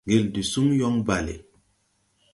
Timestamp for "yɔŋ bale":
0.79-1.35